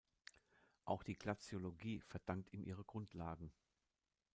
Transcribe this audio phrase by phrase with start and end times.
[0.83, 3.53] Auch die Glaziologie verdankt ihm ihre Grundlagen.